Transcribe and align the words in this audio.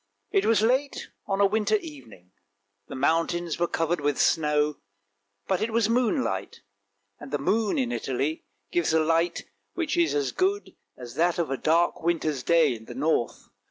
It 0.31 0.47
was 0.47 0.63
late 0.63 1.09
on 1.27 1.39
a 1.41 1.45
winter 1.45 1.75
evening; 1.75 2.31
the 2.87 2.95
mountains 2.95 3.59
were 3.59 3.67
covered 3.67 4.01
with 4.01 4.19
snow, 4.19 4.77
but 5.47 5.61
it 5.61 5.69
was 5.71 5.89
moonlight, 5.89 6.61
and 7.19 7.29
the 7.29 7.37
moon 7.37 7.77
in 7.77 7.91
Italy 7.91 8.43
gives 8.71 8.93
a 8.95 8.99
light 8.99 9.43
which 9.75 9.95
is 9.95 10.15
as 10.15 10.31
good 10.31 10.75
as 10.97 11.13
that 11.13 11.37
of 11.37 11.51
a 11.51 11.55
dark 11.55 12.01
winter's 12.01 12.41
day 12.41 12.73
in 12.73 12.85
the 12.85 12.95
north. 12.95 13.49